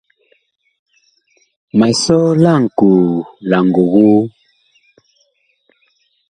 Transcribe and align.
Ma 1.77 1.87
sɔ 2.01 2.17
laŋkoo 2.43 3.03
la 3.49 3.57
ngogoo. 3.67 4.19